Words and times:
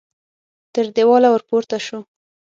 تر 0.73 0.85
دېواله 0.95 1.29
ور 1.31 1.43
پورته 1.49 1.77
شو. 1.85 1.99